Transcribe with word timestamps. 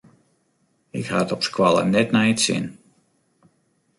Ik 0.99 1.05
ha 1.09 1.19
it 1.25 1.33
op 1.35 1.41
skoalle 1.49 1.83
net 1.93 2.09
nei 2.15 2.29
it 2.33 2.41
sin. 2.45 2.65